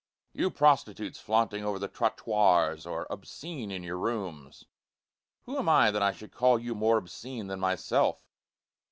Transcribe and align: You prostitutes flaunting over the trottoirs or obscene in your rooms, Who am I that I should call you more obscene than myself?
You 0.33 0.49
prostitutes 0.49 1.19
flaunting 1.19 1.63
over 1.63 1.77
the 1.77 1.87
trottoirs 1.87 2.87
or 2.87 3.05
obscene 3.11 3.69
in 3.69 3.83
your 3.83 3.99
rooms, 3.99 4.65
Who 5.43 5.59
am 5.59 5.69
I 5.69 5.91
that 5.91 6.01
I 6.01 6.11
should 6.11 6.31
call 6.31 6.57
you 6.57 6.73
more 6.73 6.97
obscene 6.97 7.45
than 7.45 7.59
myself? 7.59 8.17